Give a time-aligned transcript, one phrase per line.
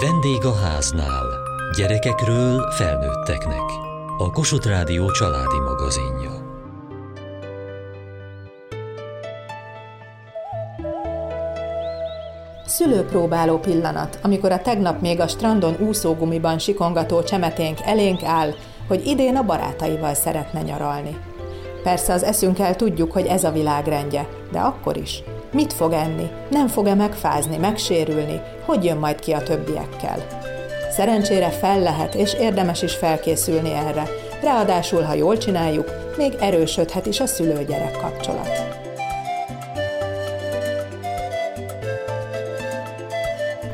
[0.00, 1.26] Vendég a háznál.
[1.76, 3.62] Gyerekekről felnőtteknek.
[4.18, 6.30] A Kossuth Rádió családi magazinja.
[12.66, 18.54] Szülőpróbáló pillanat, amikor a tegnap még a strandon úszógumiban sikongató csemeténk elénk áll,
[18.88, 21.16] hogy idén a barátaival szeretne nyaralni.
[21.82, 25.22] Persze az eszünkkel tudjuk, hogy ez a világ rendje, de akkor is.
[25.54, 26.30] Mit fog enni?
[26.50, 28.40] Nem fog-e megfázni, megsérülni?
[28.64, 30.26] Hogy jön majd ki a többiekkel?
[30.90, 34.08] Szerencsére fel lehet, és érdemes is felkészülni erre.
[34.42, 38.50] Ráadásul, ha jól csináljuk, még erősödhet is a szülő-gyerek kapcsolat.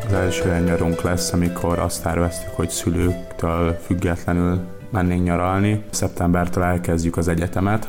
[0.06, 5.84] Az első nyarunk lesz, amikor azt terveztük, hogy szülőktől függetlenül mennénk nyaralni.
[5.90, 7.88] Szeptembertől elkezdjük az egyetemet,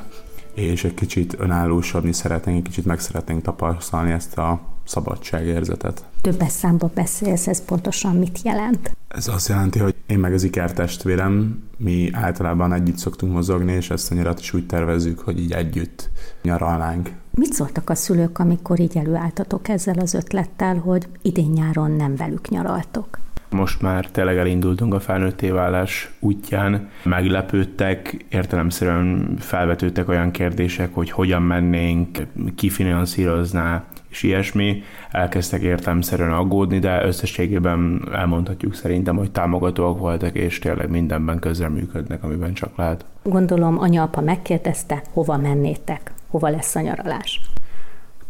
[0.54, 6.06] és egy kicsit önállósodni szeretnénk, egy kicsit meg szeretnénk tapasztalni ezt a szabadságérzetet.
[6.22, 8.98] Többes számba beszélsz, ez pontosan mit jelent?
[9.08, 14.12] Ez azt jelenti, hogy én meg az ikertestvérem, mi általában együtt szoktunk mozogni, és ezt
[14.12, 16.10] a nyarat is úgy tervezzük, hogy így együtt
[16.42, 17.10] nyaralnánk.
[17.36, 22.50] Mit szóltak a szülők, amikor így előálltatok ezzel az ötlettel, hogy idén nyáron nem velük
[22.50, 23.20] nyaraltok?
[23.52, 31.42] Most már tényleg elindultunk a felnőtté válás útján, meglepődtek, értelemszerűen felvetődtek olyan kérdések, hogy hogyan
[31.42, 34.84] mennénk, ki finanszírozná, és ilyesmi.
[35.12, 42.54] Elkezdtek értelemszerűen aggódni, de összességében elmondhatjuk szerintem, hogy támogatóak voltak, és tényleg mindenben közreműködnek, amiben
[42.54, 43.06] csak lehet.
[43.24, 47.42] Gondolom anya-apa megkérdezte, hova mennétek, hova lesz a nyaralás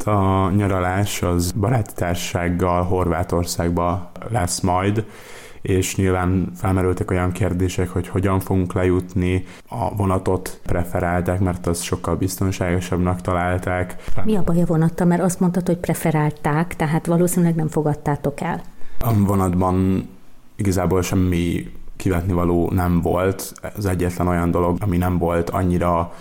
[0.06, 5.04] a nyaralás az baráti társasággal Horvátországba lesz majd,
[5.62, 12.16] és nyilván felmerültek olyan kérdések, hogy hogyan fogunk lejutni, a vonatot preferálták, mert az sokkal
[12.16, 13.96] biztonságosabbnak találták.
[14.24, 15.06] Mi a baj a vonattal?
[15.06, 18.62] Mert azt mondtad, hogy preferálták, tehát valószínűleg nem fogadtátok el.
[19.00, 20.08] A vonatban
[20.56, 23.52] igazából semmi kivetni való nem volt.
[23.76, 26.12] Az egyetlen olyan dolog, ami nem volt annyira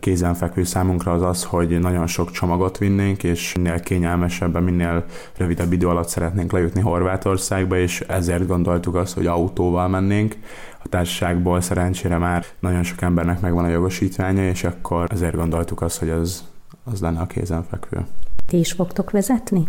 [0.00, 5.04] kézenfekvő számunkra az az, hogy nagyon sok csomagot vinnénk, és minél kényelmesebben, minél
[5.36, 10.36] rövidebb idő alatt szeretnénk lejutni Horvátországba, és ezért gondoltuk azt, hogy autóval mennénk.
[10.84, 15.98] A társaságból szerencsére már nagyon sok embernek megvan a jogosítványa, és akkor ezért gondoltuk azt,
[15.98, 16.44] hogy az,
[16.84, 18.06] az lenne a kézenfekvő.
[18.46, 19.66] Ti is fogtok vezetni?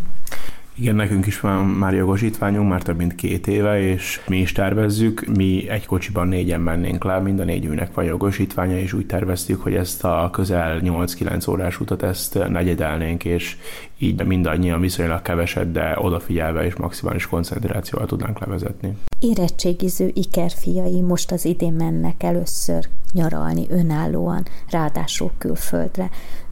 [0.81, 5.25] Igen, nekünk is van már jogosítványunk, már több mint két éve, és mi is tervezzük.
[5.35, 9.73] Mi egy kocsiban négyen mennénk le, mind a négyünknek van jogosítványa, és úgy terveztük, hogy
[9.73, 13.57] ezt a közel 8-9 órás utat ezt negyedelnénk, és
[13.97, 18.97] így mindannyian viszonylag keveset, de odafigyelve és maximális koncentrációval tudnánk levezetni.
[19.19, 26.09] Érettségiző ikerfiai most az idén mennek először nyaralni önállóan, ráadásul külföldre.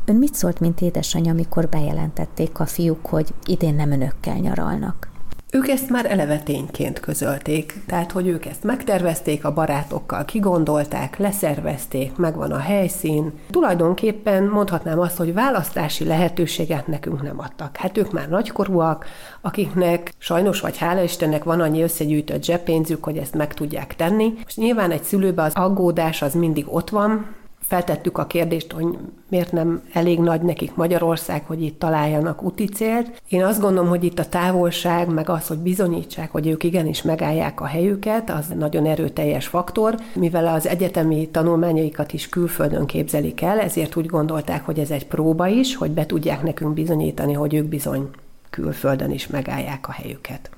[0.09, 5.09] Ön mit szólt, mint édesanyja, amikor bejelentették a fiúk, hogy idén nem önökkel nyaralnak?
[5.51, 12.15] Ők ezt már eleve tényként közölték, tehát hogy ők ezt megtervezték, a barátokkal kigondolták, leszervezték,
[12.15, 13.33] megvan a helyszín.
[13.49, 17.77] Tulajdonképpen mondhatnám azt, hogy választási lehetőséget nekünk nem adtak.
[17.77, 19.05] Hát ők már nagykorúak,
[19.41, 24.33] akiknek sajnos vagy hála Istennek van annyi összegyűjtött zseppénzük, hogy ezt meg tudják tenni.
[24.43, 27.35] Most nyilván egy szülőbe az aggódás az mindig ott van,
[27.67, 28.97] feltettük a kérdést, hogy
[29.29, 33.21] miért nem elég nagy nekik Magyarország, hogy itt találjanak úti célt.
[33.29, 37.61] Én azt gondolom, hogy itt a távolság, meg az, hogy bizonyítsák, hogy ők igenis megállják
[37.61, 39.99] a helyüket, az nagyon erőteljes faktor.
[40.15, 45.47] Mivel az egyetemi tanulmányaikat is külföldön képzelik el, ezért úgy gondolták, hogy ez egy próba
[45.47, 48.09] is, hogy be tudják nekünk bizonyítani, hogy ők bizony
[48.49, 50.49] külföldön is megállják a helyüket.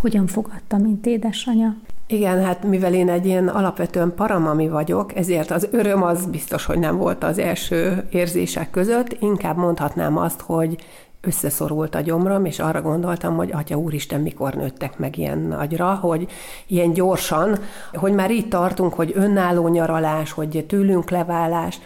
[0.00, 1.76] Hogyan fogadta, mint édesanyja?
[2.12, 6.78] Igen, hát mivel én egy ilyen alapvetően paramami vagyok, ezért az öröm az biztos, hogy
[6.78, 9.16] nem volt az első érzések között.
[9.20, 10.76] Inkább mondhatnám azt, hogy
[11.20, 16.26] összeszorult a gyomrom, és arra gondoltam, hogy Atya Úristen, mikor nőttek meg ilyen nagyra, hogy
[16.66, 17.58] ilyen gyorsan,
[17.92, 21.78] hogy már itt tartunk, hogy önálló nyaralás, hogy tőlünk leválás,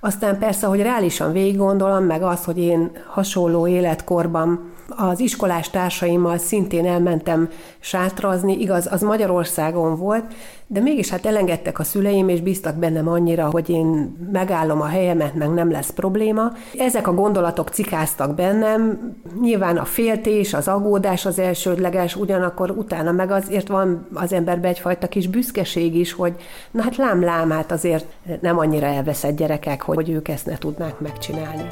[0.00, 6.38] aztán persze, hogy reálisan végig gondolom, meg az, hogy én hasonló életkorban az iskolás társaimmal
[6.38, 7.48] szintén elmentem
[7.80, 10.24] sátrazni, igaz, az Magyarországon volt,
[10.66, 15.34] de mégis hát elengedtek a szüleim, és bíztak bennem annyira, hogy én megállom a helyemet,
[15.34, 16.52] meg nem lesz probléma.
[16.78, 23.30] Ezek a gondolatok cikáztak bennem, nyilván a féltés, az agódás az elsődleges, ugyanakkor utána meg
[23.30, 26.34] azért van az emberben egyfajta kis büszkeség is, hogy
[26.70, 28.06] na hát lám, lám, hát azért
[28.40, 31.66] nem annyira elveszett gyerekek, hogy ők ezt ne tudnák megcsinálni.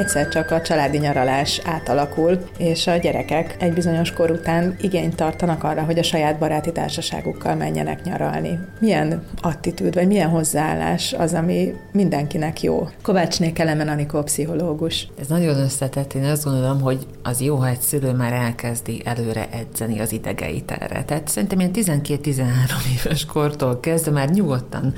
[0.00, 5.64] Egyszer csak a családi nyaralás átalakul, és a gyerekek egy bizonyos kor után igényt tartanak
[5.64, 8.58] arra, hogy a saját baráti társaságukkal menjenek nyaralni.
[8.78, 12.88] Milyen attitűd, vagy milyen hozzáállás az, ami mindenkinek jó?
[13.02, 15.08] Kovácsné Kelemen Anikó pszichológus.
[15.20, 16.14] Ez nagyon összetett.
[16.14, 20.70] Én azt gondolom, hogy az jó, ha egy szülő már elkezdi előre edzeni az idegeit
[20.70, 21.04] erre.
[21.04, 22.24] Tehát szerintem ilyen 12-13
[22.98, 24.94] éves kortól kezdve már nyugodtan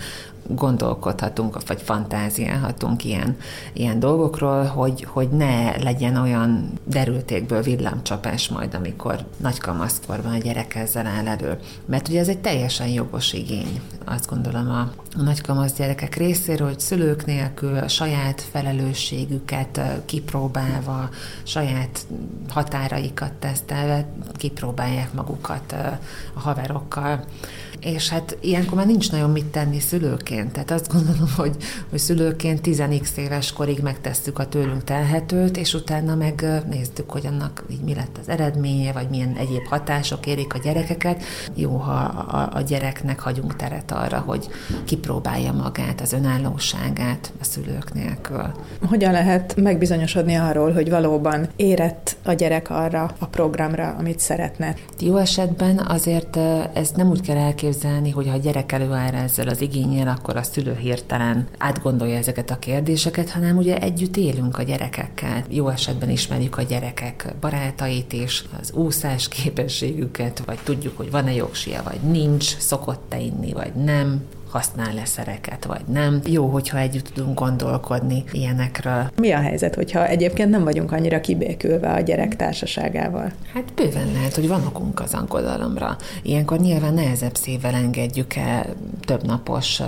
[0.47, 3.37] gondolkodhatunk, vagy fantáziálhatunk ilyen,
[3.73, 10.75] ilyen dolgokról, hogy, hogy ne legyen olyan derültékből villámcsapás majd, amikor nagy kamaszkorban a gyerek
[10.75, 11.59] ezzel áll elő.
[11.85, 14.81] Mert ugye ez egy teljesen jogos igény, azt gondolom a,
[15.19, 21.09] a nagykamasz gyerekek részéről, hogy szülők nélkül a saját felelősségüket kipróbálva,
[21.43, 22.07] saját
[22.49, 24.07] határaikat tesztelve
[24.37, 25.75] kipróbálják magukat
[26.35, 27.25] a haverokkal
[27.85, 29.81] és hát ilyenkor már nincs nagyon mit tenni
[30.33, 30.53] szülőként.
[30.53, 31.57] Tehát azt gondolom, hogy,
[31.91, 37.65] hogy szülőként 10x éves korig megtesszük a tőlünk telhetőt, és utána meg néztük, hogy annak
[37.71, 41.23] így mi lett az eredménye, vagy milyen egyéb hatások érik a gyerekeket.
[41.55, 44.49] Jó, ha a, a gyereknek hagyunk teret arra, hogy
[44.85, 48.53] kipróbálja magát, az önállóságát a szülők nélkül.
[48.89, 54.75] Hogyan lehet megbizonyosodni arról, hogy valóban érett a gyerek arra a programra, amit szeretne?
[54.99, 56.37] Jó esetben azért
[56.73, 60.43] ez nem úgy kell elképzelni, hogy ha a gyerek előáll ezzel az igényel, akkor a
[60.43, 65.45] szülő hirtelen átgondolja ezeket a kérdéseket, hanem ugye együtt élünk a gyerekekkel.
[65.49, 71.83] Jó esetben ismerjük a gyerekek barátait és az úszás képességüket, vagy tudjuk, hogy van-e jogsia,
[71.83, 74.23] vagy nincs, szokott-e inni, vagy nem,
[74.53, 76.21] használ-e szereket, vagy nem.
[76.27, 79.11] Jó, hogyha együtt tudunk gondolkodni ilyenekről.
[79.17, 83.33] Mi a helyzet, hogyha egyébként nem vagyunk annyira kibékülve a gyerek társaságával?
[83.55, 85.97] Hát bőven lehet, hogy van okunk az angodalomra.
[86.23, 88.67] Ilyenkor nyilván nehezebb szívvel engedjük el
[89.01, 89.83] több napos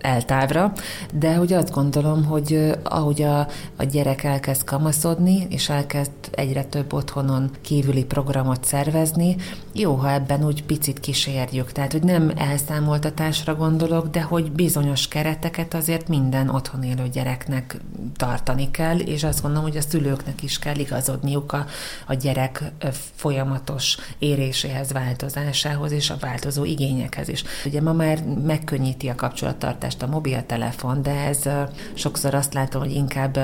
[0.00, 0.72] eltávra,
[1.14, 3.38] de hogy azt gondolom, hogy ahogy a,
[3.76, 9.36] a gyerek elkezd kamaszodni, és elkezd egyre több otthonon kívüli programot szervezni,
[9.72, 11.72] jó, ha ebben úgy picit kísérjük.
[11.72, 17.80] Tehát, hogy nem elszámoltatásra gondolok, dolog, de hogy bizonyos kereteket azért minden otthon élő gyereknek
[18.16, 21.66] tartani kell, és azt gondolom, hogy a szülőknek is kell igazodniuk a,
[22.06, 22.72] a gyerek
[23.14, 27.44] folyamatos éréséhez, változásához és a változó igényekhez is.
[27.64, 31.48] Ugye ma már megkönnyíti a kapcsolattartást a mobiltelefon, de ez
[31.94, 33.38] sokszor azt látom, hogy inkább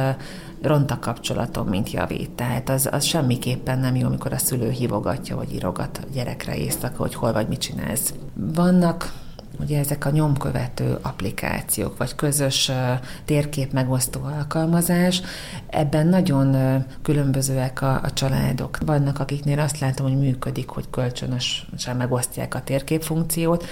[0.62, 2.30] ront a kapcsolatom, mint javít.
[2.30, 6.96] Tehát az, az semmiképpen nem jó, amikor a szülő hívogatja, vagy írogat a gyerekre éjszaka,
[6.96, 8.14] hogy hol vagy, mit csinálsz.
[8.34, 9.12] Vannak
[9.60, 12.70] ugye ezek a nyomkövető applikációk, vagy közös
[13.24, 15.22] térkép megosztó alkalmazás,
[15.66, 16.56] ebben nagyon
[17.02, 18.78] különbözőek a, a családok.
[18.86, 23.64] Vannak, akiknél azt látom, hogy működik, hogy kölcsönösen megosztják a térképfunkciót,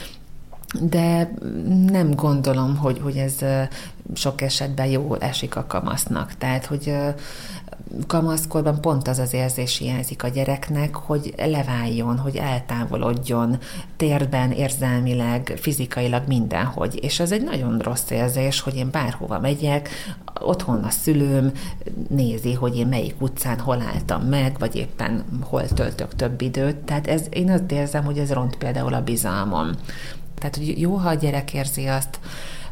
[0.80, 1.30] de
[1.90, 3.34] nem gondolom, hogy, hogy ez
[4.14, 6.34] sok esetben jól esik a kamasznak.
[6.38, 6.94] Tehát, hogy
[8.06, 13.58] kamaszkorban pont az az érzés hiányzik a gyereknek, hogy leváljon, hogy eltávolodjon
[13.96, 16.98] térben, érzelmileg, fizikailag mindenhogy.
[17.02, 19.88] És ez egy nagyon rossz érzés, hogy én bárhova megyek,
[20.40, 21.52] otthon a szülőm
[22.08, 26.76] nézi, hogy én melyik utcán hol álltam meg, vagy éppen hol töltök több időt.
[26.76, 29.76] Tehát ez, én azt érzem, hogy ez ront például a bizalmon.
[30.38, 32.18] Tehát, hogy jó, ha a gyerek érzi azt,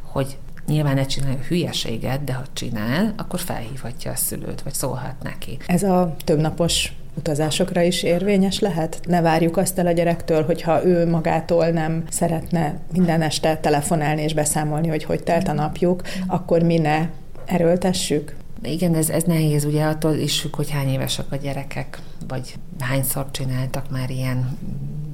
[0.03, 5.57] hogy Nyilván ne csinálja hülyeséget, de ha csinál, akkor felhívhatja a szülőt, vagy szólhat neki.
[5.67, 9.01] Ez a többnapos utazásokra is érvényes lehet?
[9.07, 14.35] Ne várjuk azt el a gyerektől, hogyha ő magától nem szeretne minden este telefonálni és
[14.35, 17.09] beszámolni, hogy hogy telt a napjuk, akkor mi ne
[17.44, 18.35] erőltessük?
[18.63, 23.31] Igen, ez, ez nehéz, ugye attól is függ, hogy hány évesek a gyerekek, vagy hányszor
[23.31, 24.59] csináltak már ilyen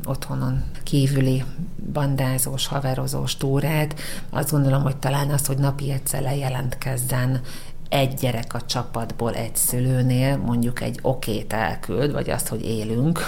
[0.04, 1.42] otthonon kívüli
[1.92, 3.94] bandázós, haverozós túrát.
[4.30, 7.40] Azt gondolom, hogy talán az, hogy napi egyszer lejelentkezzen
[7.90, 13.26] egy gyerek a csapatból egy szülőnél mondjuk egy okét elküld, vagy azt, hogy élünk,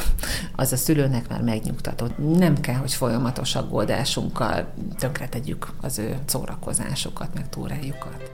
[0.57, 2.07] az a szülőnek már megnyugtató.
[2.16, 8.31] Nem kell, hogy folyamatos aggódásunkkal tönkretegyük az ő szórakozásukat, meg túrájukat.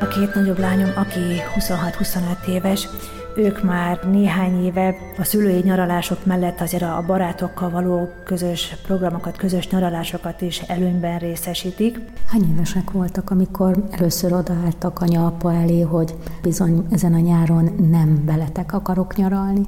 [0.00, 1.20] A két nagyobb lányom, aki
[1.58, 2.88] 26-25 éves,
[3.36, 9.68] ők már néhány éve a szülői nyaralások mellett azért a barátokkal való közös programokat, közös
[9.68, 12.00] nyaralásokat is előnyben részesítik.
[12.26, 18.72] Hány évesek voltak, amikor először odaálltak anya-apa elé, hogy bizony ezen a nyáron nem veletek
[18.72, 19.62] akarok nyaralni?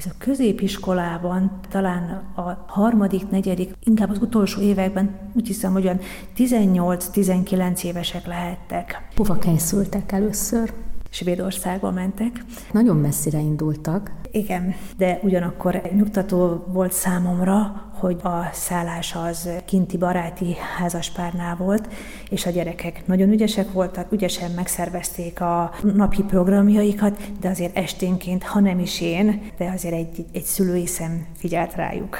[0.00, 6.00] Ez a középiskolában talán a harmadik, negyedik, inkább az utolsó években úgy hiszem, hogy olyan
[6.36, 9.08] 18-19 évesek lehettek.
[9.16, 10.72] Hova készültek először?
[11.10, 12.44] Svédországba mentek.
[12.72, 14.12] Nagyon messzire indultak.
[14.30, 21.88] Igen, de ugyanakkor nyugtató volt számomra, hogy a szállás az kinti baráti házaspárnál volt,
[22.30, 28.60] és a gyerekek nagyon ügyesek voltak, ügyesen megszervezték a napi programjaikat, de azért esténként, ha
[28.60, 32.16] nem is én, de azért egy, egy szülői szem figyelt rájuk.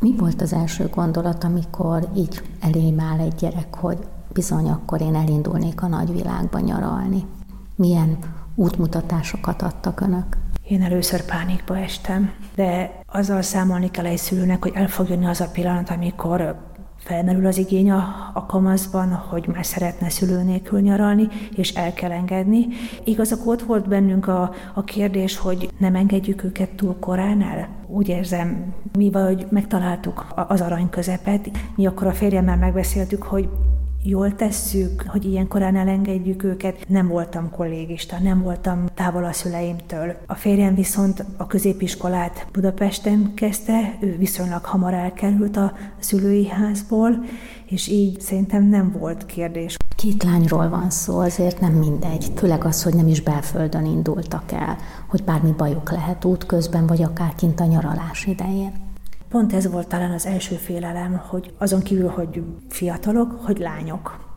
[0.00, 3.98] Mi volt az első gondolat, amikor így elém áll egy gyerek, hogy
[4.32, 7.24] bizony akkor én elindulnék a nagyvilágba nyaralni?
[7.76, 8.18] Milyen
[8.54, 10.43] útmutatásokat adtak önök?
[10.68, 15.40] Én először pánikba estem, de azzal számolni kell egy szülőnek, hogy el fog jönni az
[15.40, 16.56] a pillanat, amikor
[16.98, 22.10] felmerül az igény a, a kamaszban, hogy már szeretne szülő nélkül nyaralni, és el kell
[22.10, 22.66] engedni.
[23.04, 27.68] Igazak ott volt bennünk a, a kérdés, hogy nem engedjük őket túl korán el.
[27.86, 31.50] Úgy érzem, mi vagy megtaláltuk az arany közepet.
[31.76, 33.48] Mi akkor a férjemmel megbeszéltük, hogy
[34.06, 36.84] jól tesszük, hogy ilyen korán elengedjük őket.
[36.88, 40.16] Nem voltam kollégista, nem voltam távol a szüleimtől.
[40.26, 47.24] A férjem viszont a középiskolát Budapesten kezdte, ő viszonylag hamar elkerült a szülői házból,
[47.66, 49.76] és így szerintem nem volt kérdés.
[49.96, 52.32] Két lányról van szó, azért nem mindegy.
[52.34, 54.76] Főleg az, hogy nem is belföldön indultak el,
[55.08, 58.83] hogy bármi bajuk lehet útközben, vagy akár kint a nyaralás idején.
[59.34, 64.36] Pont ez volt talán az első félelem, hogy azon kívül, hogy fiatalok, hogy lányok.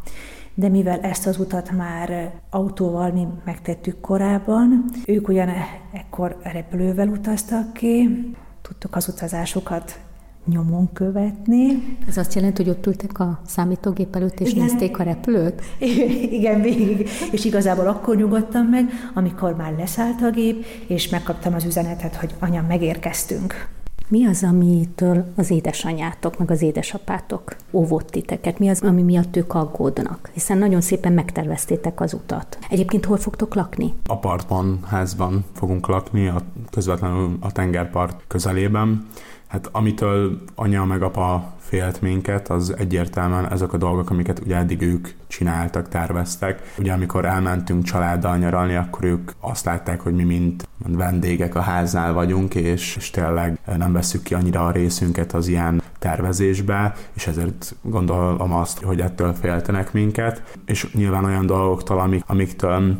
[0.53, 5.49] De mivel ezt az utat már autóval mi megtettük korábban, ők ugyan
[5.93, 8.25] ekkor repülővel utaztak ki,
[8.61, 9.99] tudtuk az utazásokat
[10.45, 11.97] nyomon követni.
[12.07, 14.63] Ez azt jelenti, hogy ott ültek a számítógép előtt, és Igen.
[14.63, 15.61] nézték a repülőt?
[16.39, 17.09] Igen, végig.
[17.31, 22.35] És igazából akkor nyugodtam meg, amikor már leszállt a gép, és megkaptam az üzenetet, hogy
[22.39, 23.75] anya, megérkeztünk.
[24.09, 28.59] Mi az, amitől az édesanyátok, meg az édesapátok óvott titeket?
[28.59, 30.29] Mi az, ami miatt ők aggódnak?
[30.33, 32.57] Hiszen nagyon szépen megterveztétek az utat.
[32.69, 33.93] Egyébként hol fogtok lakni?
[34.05, 39.07] Apartban, házban fogunk lakni, a, közvetlenül a tengerpart közelében.
[39.47, 44.81] Hát amitől anya meg apa félt minket, az egyértelműen ezek a dolgok, amiket ugye eddig
[44.81, 46.73] ők csináltak, terveztek.
[46.77, 52.13] Ugye amikor elmentünk családdal nyaralni, akkor ők azt látták, hogy mi mint vendégek a háznál
[52.13, 57.75] vagyunk, és, és tényleg nem veszük ki annyira a részünket az ilyen tervezésbe, és ezért
[57.81, 62.99] gondolom azt, hogy ettől féltenek minket, és nyilván olyan dolgoktól, amik, amiktől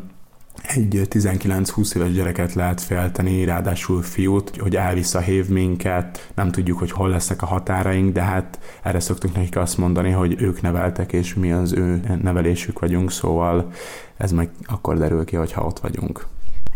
[0.68, 6.80] egy 19-20 éves gyereket lehet felteni, ráadásul fiút, hogy elvisz a hév minket, nem tudjuk,
[6.80, 11.14] hogy hol lesznek a határaink, de hát erre szoktunk nekik azt mondani, hogy ők neveltek,
[11.14, 13.72] és mi az ő nevelésük vagyunk, szóval
[14.18, 16.26] ez meg akkor derül ki, hogyha ott vagyunk.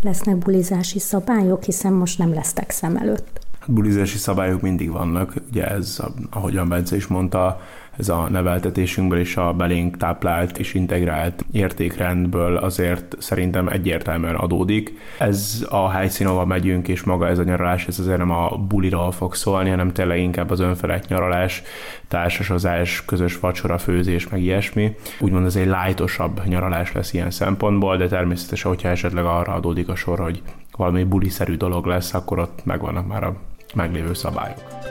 [0.00, 3.40] Lesznek bulizási szabályok, hiszen most nem lesztek szem előtt.
[3.60, 5.98] Hát bulizási szabályok mindig vannak, ugye ez,
[6.30, 7.60] ahogyan Bence is mondta,
[7.98, 14.98] ez a neveltetésünkből és a belénk táplált és integrált értékrendből azért szerintem egyértelműen adódik.
[15.18, 19.12] Ez a helyszín, ahol megyünk, és maga ez a nyaralás, ez azért nem a buliról
[19.12, 21.62] fog szólni, hanem tényleg inkább az önfelett nyaralás,
[22.08, 24.96] társasozás, közös vacsora, főzés, meg ilyesmi.
[25.20, 29.94] Úgymond ez egy lájtosabb nyaralás lesz ilyen szempontból, de természetesen, hogyha esetleg arra adódik a
[29.94, 30.42] sor, hogy
[30.76, 33.34] valami buliszerű dolog lesz, akkor ott megvannak már a
[33.74, 34.82] meglévő szabályok.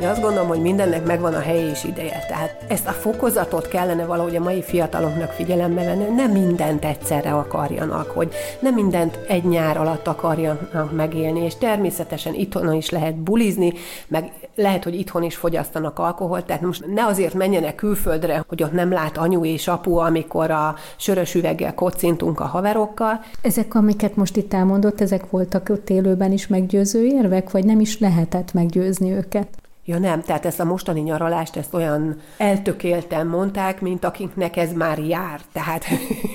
[0.00, 2.24] Én azt gondolom, hogy mindennek megvan a helye és ideje.
[2.28, 8.10] Tehát ezt a fokozatot kellene valahogy a mai fiataloknak figyelembe venni, nem mindent egyszerre akarjanak,
[8.10, 13.72] hogy nem mindent egy nyár alatt akarjanak megélni, és természetesen itthon is lehet bulizni,
[14.08, 18.72] meg lehet, hogy itthon is fogyasztanak alkoholt, tehát most ne azért menjenek külföldre, hogy ott
[18.72, 23.24] nem lát anyu és apu, amikor a sörös üveggel kocintunk a haverokkal.
[23.42, 27.98] Ezek, amiket most itt elmondott, ezek voltak ott élőben is meggyőző érvek, vagy nem is
[27.98, 29.59] lehetett meggyőzni őket?
[29.90, 34.98] Ja nem, tehát ezt a mostani nyaralást, ezt olyan eltökélten mondták, mint akiknek ez már
[34.98, 35.40] jár.
[35.52, 35.84] Tehát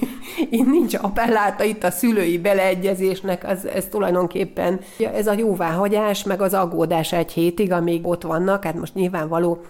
[0.50, 4.79] itt nincs appelláta, itt a szülői beleegyezésnek, az, ez tulajdonképpen
[5.13, 9.62] ez a jóváhagyás, meg az aggódás egy hétig, amíg ott vannak, hát most nyilvánvaló,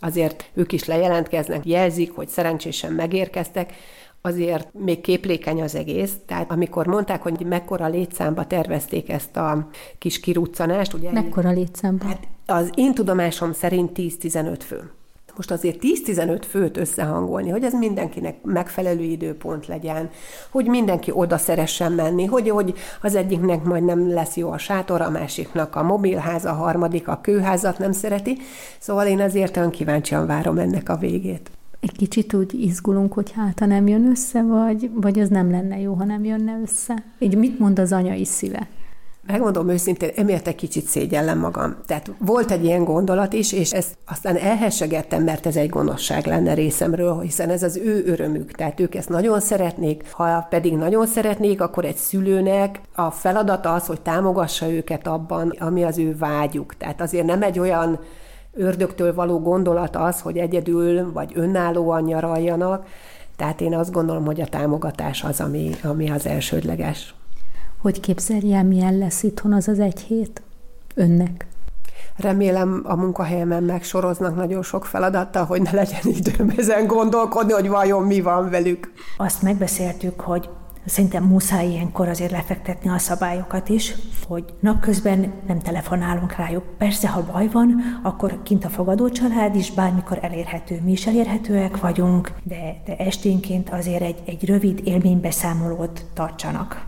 [0.00, 3.72] azért ők is lejelentkeznek, jelzik, hogy szerencsésen megérkeztek,
[4.20, 6.12] azért még képlékeny az egész.
[6.26, 9.68] Tehát amikor mondták, hogy mekkora létszámba tervezték ezt a
[9.98, 11.12] kis kiruccanást, ugye?
[11.12, 12.04] Mekkora létszámba?
[12.04, 14.90] Hát az én tudomásom szerint 10-15 fő.
[15.36, 20.10] Most azért 10-15 főt összehangolni, hogy ez mindenkinek megfelelő időpont legyen,
[20.50, 25.00] hogy mindenki oda szeressen menni, hogy, hogy az egyiknek majd nem lesz jó a sátor,
[25.00, 28.36] a másiknak a mobilház, a harmadik a kőházat nem szereti.
[28.78, 31.50] Szóval én azért olyan kíváncsian várom ennek a végét.
[31.80, 35.78] Egy kicsit úgy izgulunk, hogy hát ha nem jön össze, vagy, vagy az nem lenne
[35.78, 37.04] jó, ha nem jönne össze.
[37.18, 38.68] Így mit mond az anyai szíve?
[39.28, 41.76] Megmondom őszintén, emiatt egy kicsit szégyellem magam.
[41.86, 46.54] Tehát volt egy ilyen gondolat is, és ezt aztán elhessegettem, mert ez egy gonoszság lenne
[46.54, 48.50] részemről, hiszen ez az ő örömük.
[48.50, 53.86] Tehát ők ezt nagyon szeretnék, ha pedig nagyon szeretnék, akkor egy szülőnek a feladata az,
[53.86, 56.76] hogy támogassa őket abban, ami az ő vágyuk.
[56.76, 58.00] Tehát azért nem egy olyan
[58.52, 62.86] ördögtől való gondolat az, hogy egyedül vagy önállóan nyaraljanak,
[63.36, 67.14] tehát én azt gondolom, hogy a támogatás az, ami, ami az elsődleges.
[67.78, 70.42] Hogy képzelje el, milyen lesz itthon az az egy hét
[70.94, 71.46] önnek?
[72.16, 78.02] Remélem a munkahelyemen megsoroznak nagyon sok feladattal, hogy ne legyen időm ezen gondolkodni, hogy vajon
[78.02, 78.92] mi van velük.
[79.16, 80.48] Azt megbeszéltük, hogy
[80.84, 83.94] Szerintem muszáj ilyenkor azért lefektetni a szabályokat is,
[84.28, 86.64] hogy napközben nem telefonálunk rájuk.
[86.78, 90.80] Persze, ha baj van, akkor kint a fogadó család is bármikor elérhető.
[90.84, 96.84] Mi is elérhetőek vagyunk, de, de esténként azért egy, egy rövid élménybeszámolót tartsanak.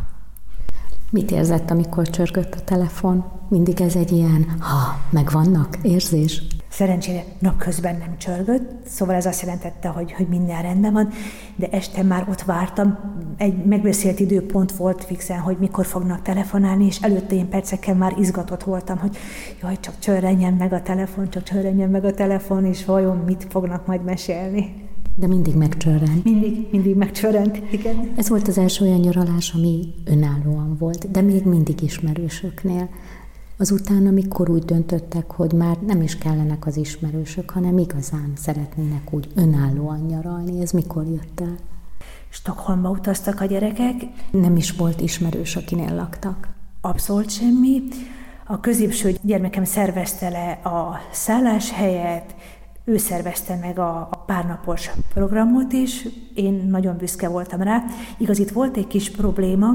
[1.12, 3.24] Mit érzett, amikor csörgött a telefon?
[3.48, 6.42] Mindig ez egy ilyen, ha, megvannak érzés?
[6.68, 11.08] Szerencsére napközben nem csörgött, szóval ez azt jelentette, hogy, hogy minden rendben van,
[11.56, 12.98] de este már ott vártam,
[13.36, 18.62] egy megbeszélt időpont volt fixen, hogy mikor fognak telefonálni, és előtte én percekkel már izgatott
[18.62, 19.16] voltam, hogy
[19.62, 23.86] jaj, csak csörrenjen meg a telefon, csak csörrenjen meg a telefon, és vajon mit fognak
[23.86, 24.89] majd mesélni.
[25.14, 26.24] De mindig megcsörrent.
[26.24, 28.12] Mindig, mindig megcsörrent, igen.
[28.16, 32.88] Ez volt az első olyan nyaralás, ami önállóan volt, de még mindig ismerősöknél.
[33.58, 39.28] Azután, amikor úgy döntöttek, hogy már nem is kellenek az ismerősök, hanem igazán szeretnének úgy
[39.34, 41.56] önállóan nyaralni, ez mikor jött el?
[42.28, 43.94] Stockholmba utaztak a gyerekek.
[44.30, 46.48] Nem is volt ismerős, akinél laktak.
[46.80, 47.82] Abszolút semmi.
[48.46, 52.34] A középső gyermekem szervezte le a szálláshelyet,
[52.90, 57.84] ő szervezte meg a, a párnapos programot is, én nagyon büszke voltam rá.
[58.18, 59.68] Igaz, itt volt egy kis probléma,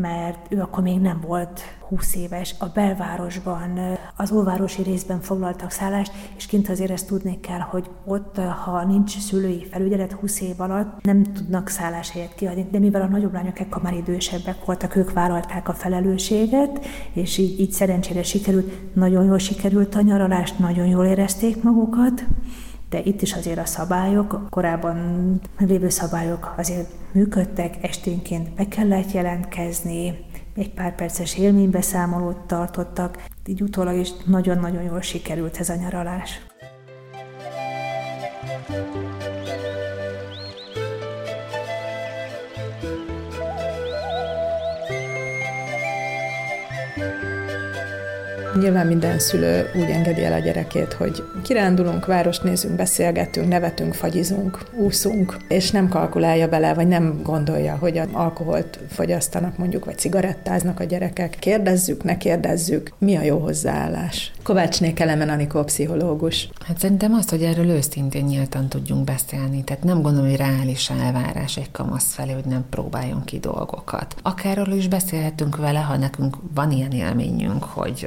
[0.00, 2.54] mert ő akkor még nem volt 20 éves.
[2.58, 3.80] A belvárosban,
[4.16, 9.18] az óvárosi részben foglaltak szállást, és kint azért ezt tudni kell, hogy ott, ha nincs
[9.18, 12.66] szülői felügyelet 20 év alatt, nem tudnak szálláshelyet kiadni.
[12.70, 17.60] De mivel a nagyobb lányok ekkor már idősebbek voltak, ők vállalták a felelősséget, és így,
[17.60, 22.24] így szerencsére sikerült, nagyon jól sikerült a nyaralást, nagyon jól érezték magukat
[22.88, 30.24] de itt is azért a szabályok, korábban lévő szabályok azért működtek, esténként be kellett jelentkezni,
[30.56, 36.40] egy pár perces élménybeszámolót tartottak, így utólag is nagyon-nagyon jól sikerült ez a nyaralás.
[48.60, 54.58] Nyilván minden szülő úgy engedi el a gyerekét, hogy kirándulunk, várost nézünk, beszélgetünk, nevetünk, fagyizunk,
[54.72, 60.84] úszunk, és nem kalkulálja bele, vagy nem gondolja, hogy alkoholt fogyasztanak mondjuk, vagy cigarettáznak a
[60.84, 61.36] gyerekek.
[61.38, 64.32] Kérdezzük, ne kérdezzük, mi a jó hozzáállás.
[64.42, 66.48] Kovácsné Kelemen Anikó pszichológus.
[66.66, 69.64] Hát szerintem azt, hogy erről őszintén nyíltan tudjunk beszélni.
[69.64, 74.16] Tehát nem gondolom, hogy reális elvárás egy kamasz felé, hogy nem próbáljon ki dolgokat.
[74.22, 78.06] Akár is beszélhetünk vele, ha nekünk van ilyen élményünk, hogy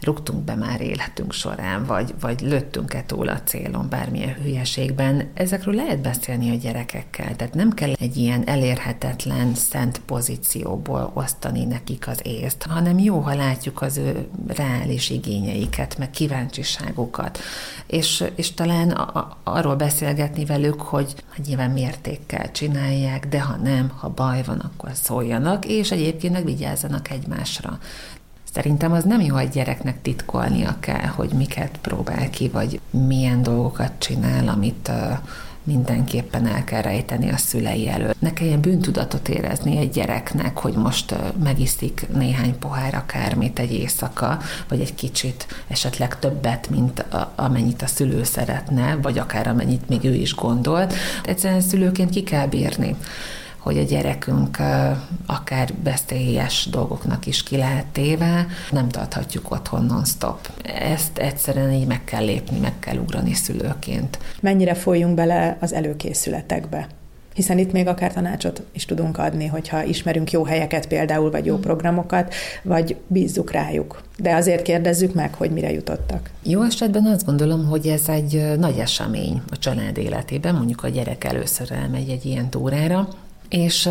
[0.00, 5.30] rúgtunk be már életünk során, vagy, vagy lőttünk-e túl a célon bármilyen hülyeségben.
[5.34, 12.08] Ezekről lehet beszélni a gyerekekkel, tehát nem kell egy ilyen elérhetetlen, szent pozícióból osztani nekik
[12.08, 17.38] az észt, hanem jó, ha látjuk az ő reális igényeiket, meg kíváncsiságukat,
[17.86, 23.56] és, és talán a, a, arról beszélgetni velük, hogy, hogy nyilván mértékkel csinálják, de ha
[23.56, 27.78] nem, ha baj van, akkor szóljanak, és egyébként meg vigyázzanak egymásra.
[28.52, 33.92] Szerintem az nem jó egy gyereknek titkolnia kell, hogy miket próbál ki, vagy milyen dolgokat
[33.98, 34.90] csinál, amit
[35.68, 38.20] mindenképpen el kell rejteni a szülei előtt.
[38.20, 44.80] Ne kelljen bűntudatot érezni egy gyereknek, hogy most megiszik néhány pohár akármit egy éjszaka, vagy
[44.80, 50.14] egy kicsit, esetleg többet, mint a, amennyit a szülő szeretne, vagy akár amennyit még ő
[50.14, 50.94] is gondolt.
[51.24, 52.96] Egyszerűen szülőként ki kell bírni
[53.68, 54.56] hogy a gyerekünk
[55.26, 60.50] akár veszélyes dolgoknak is ki lehet téve, nem tarthatjuk otthon non-stop.
[60.78, 64.18] Ezt egyszerűen így meg kell lépni, meg kell ugrani szülőként.
[64.40, 66.86] Mennyire folyjunk bele az előkészületekbe?
[67.34, 71.56] hiszen itt még akár tanácsot is tudunk adni, hogyha ismerünk jó helyeket például, vagy jó
[71.56, 71.60] mm.
[71.60, 74.02] programokat, vagy bízzuk rájuk.
[74.16, 76.30] De azért kérdezzük meg, hogy mire jutottak.
[76.42, 81.24] Jó esetben azt gondolom, hogy ez egy nagy esemény a család életében, mondjuk a gyerek
[81.24, 83.08] először elmegy egy ilyen túrára,
[83.48, 83.88] és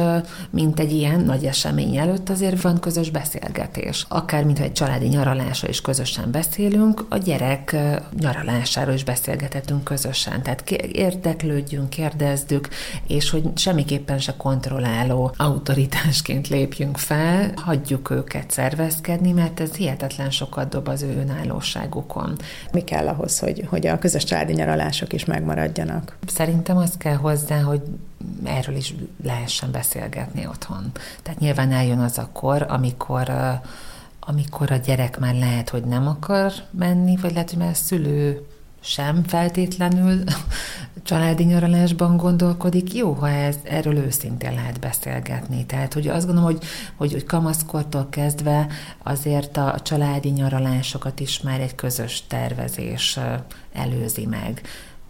[0.50, 4.06] mint egy ilyen nagy esemény előtt azért van közös beszélgetés.
[4.10, 7.76] Akár mintha egy családi nyaralásra is közösen beszélünk, a gyerek
[8.20, 10.44] nyaralásáról is beszélgethetünk közösen.
[10.44, 12.68] Tehát érdeklődjünk, kérdezzük,
[13.08, 20.70] és hogy semmiképpen se kontrolláló autoritásként lépjünk fel, hagyjuk őket szervezkedni, mert ez hihetetlen sokat
[20.70, 22.38] dob az ő önállóságukon.
[22.72, 26.18] Mi kell ahhoz, hogy, hogy a közös családi nyaralások is megmaradjanak?
[26.28, 27.82] Szerintem az kell hozzá, hogy
[28.44, 30.92] erről is lehessen beszélgetni otthon.
[31.24, 33.32] Tehát nyilván eljön az akkor, amikor
[34.30, 38.46] amikor a gyerek már lehet, hogy nem akar menni, vagy lehet, hogy már a szülő
[38.80, 40.24] sem feltétlenül
[41.04, 45.66] családi nyaralásban gondolkodik, jó, ha ez, erről őszintén lehet beszélgetni.
[45.66, 46.64] Tehát, hogy azt gondolom, hogy,
[46.96, 48.68] hogy, hogy kamaszkortól kezdve
[49.04, 53.20] azért a családi nyaralásokat is már egy közös tervezés
[53.74, 54.62] előzi meg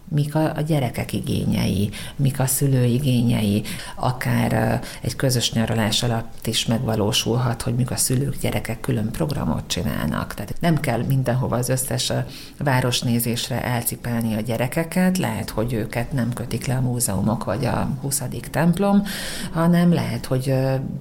[0.09, 3.63] mik a, gyerekek igényei, mik a szülő igényei,
[3.95, 10.33] akár egy közös nyaralás alatt is megvalósulhat, hogy mik a szülők, gyerekek külön programot csinálnak.
[10.33, 12.13] Tehát nem kell mindenhova az összes
[12.57, 18.23] városnézésre elcipelni a gyerekeket, lehet, hogy őket nem kötik le a múzeumok vagy a 20.
[18.51, 19.03] templom,
[19.51, 20.53] hanem lehet, hogy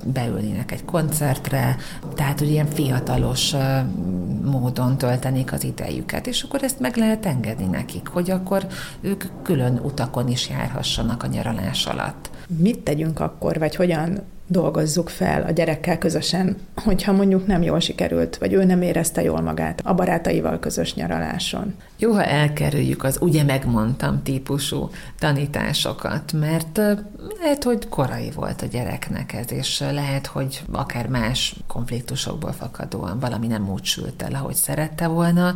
[0.05, 1.77] beülnének egy koncertre,
[2.15, 3.55] tehát, hogy ilyen fiatalos
[4.45, 8.67] módon töltenék az idejüket, és akkor ezt meg lehet engedni nekik, hogy akkor
[9.01, 12.31] ők külön utakon is járhassanak a nyaralás alatt.
[12.47, 18.37] Mit tegyünk akkor, vagy hogyan dolgozzuk fel a gyerekkel közösen, hogyha mondjuk nem jól sikerült,
[18.37, 21.75] vagy ő nem érezte jól magát a barátaival közös nyaraláson.
[21.99, 26.81] Jó, ha elkerüljük az ugye megmondtam típusú tanításokat, mert
[27.41, 33.47] lehet, hogy korai volt a gyereknek ez, és lehet, hogy akár más konfliktusokból fakadóan valami
[33.47, 35.55] nem úgy sült el, ahogy szerette volna,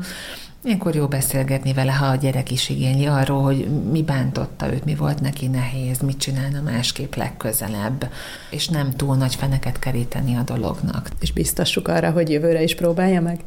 [0.63, 4.95] Ilyenkor jó beszélgetni vele, ha a gyerek is igényli arról, hogy mi bántotta őt, mi
[4.95, 8.11] volt neki nehéz, mit csinálna másképp legközelebb,
[8.51, 11.09] és nem túl nagy feneket keríteni a dolognak.
[11.21, 13.41] És biztassuk arra, hogy jövőre is próbálja meg?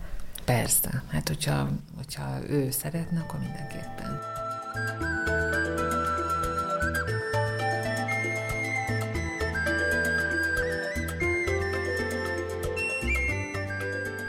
[0.45, 4.19] Persze, hát hogyha, hogyha ő szeretne, akkor mindenképpen.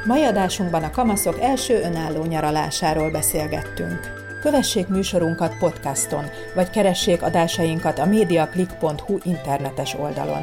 [0.05, 4.01] Mai adásunkban a kamaszok első önálló nyaralásáról beszélgettünk.
[4.43, 10.43] Kövessék műsorunkat podcaston, vagy keressék adásainkat a mediaclick.hu internetes oldalon.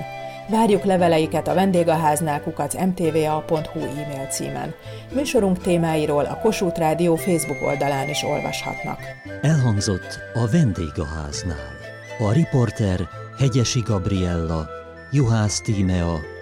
[0.49, 4.73] Várjuk leveleiket a vendégháznál kukac mtva.hu e-mail címen.
[5.13, 8.99] Műsorunk témáiról a Kossuth Rádió Facebook oldalán is olvashatnak.
[9.41, 11.77] Elhangzott a vendégháznál.
[12.19, 12.99] A riporter
[13.39, 14.69] Hegyesi Gabriella,
[15.11, 16.19] Juhász Tímea,